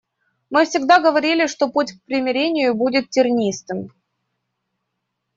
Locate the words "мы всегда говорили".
0.49-1.45